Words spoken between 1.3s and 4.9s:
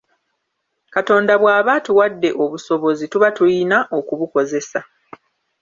bw'aba atuwadde obusobozi tuba tuyina okubukozesa.